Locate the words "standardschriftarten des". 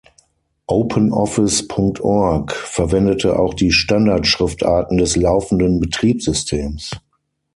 3.71-5.15